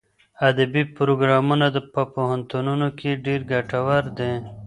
[0.49, 4.33] ادبي پروګرامونه په پوهنتونونو کې ډېر ګټور دي.